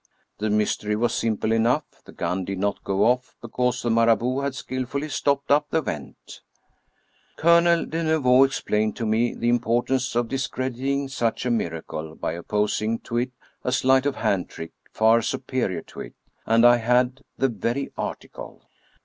The 0.39 0.49
mystery 0.49 0.95
was 0.95 1.13
simple 1.13 1.51
enough; 1.51 1.83
the 2.05 2.11
gun 2.11 2.43
did 2.43 2.57
not 2.57 2.83
go 2.83 3.03
off 3.05 3.35
because 3.39 3.83
the 3.83 3.91
Marabout 3.91 4.39
had 4.43 4.55
skillfully 4.55 5.09
stopped 5.09 5.51
up 5.51 5.69
the 5.69 5.79
vent. 5.79 6.41
Colonel 7.37 7.85
de 7.85 8.01
Neveu 8.05 8.43
explained 8.43 8.95
to 8.95 9.05
me 9.05 9.35
the 9.35 9.47
importance 9.49 10.15
of 10.15 10.27
dis 10.27 10.47
crediting 10.47 11.07
such 11.07 11.45
a 11.45 11.51
miracle 11.51 12.15
by 12.15 12.33
opposing 12.33 12.97
to 13.01 13.17
it 13.17 13.31
a 13.63 13.71
sleight 13.71 14.07
of 14.07 14.15
hand 14.15 14.49
trick 14.49 14.73
far 14.91 15.21
superior 15.21 15.83
to 15.83 15.99
it, 15.99 16.15
and 16.47 16.65
I 16.65 16.77
had 16.77 17.21
the 17.37 17.49
very 17.49 17.91
article. 17.95 18.65